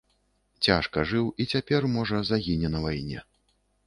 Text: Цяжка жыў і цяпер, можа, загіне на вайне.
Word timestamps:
Цяжка 0.67 1.03
жыў 1.11 1.27
і 1.45 1.45
цяпер, 1.55 1.81
можа, 1.97 2.17
загіне 2.31 2.67
на 2.77 2.81
вайне. 2.87 3.19